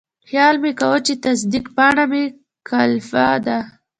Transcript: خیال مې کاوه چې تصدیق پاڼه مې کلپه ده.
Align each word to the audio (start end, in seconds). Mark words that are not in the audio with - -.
خیال 0.27 0.55
مې 0.63 0.71
کاوه 0.79 0.99
چې 1.07 1.13
تصدیق 1.25 1.65
پاڼه 1.75 2.05
مې 2.11 2.23
کلپه 2.69 3.25
ده. 3.45 3.59